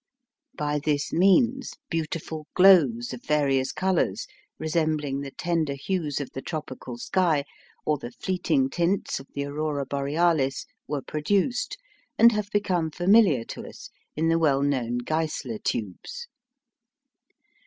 [0.57, 4.25] By this means beautiful glows of various colours,
[4.57, 7.45] resembling the tender hues of the tropical sky,
[7.85, 11.77] or the fleeting tints of the aurora borealis, were produced,
[12.17, 16.25] and have become familiar to us in the well known Geissler tubes.